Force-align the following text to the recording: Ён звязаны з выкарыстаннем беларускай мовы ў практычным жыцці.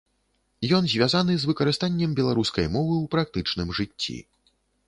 Ён 0.77 0.87
звязаны 0.93 1.35
з 1.43 1.51
выкарыстаннем 1.51 2.17
беларускай 2.21 2.67
мовы 2.75 2.93
ў 3.03 3.05
практычным 3.15 3.69
жыцці. 3.83 4.17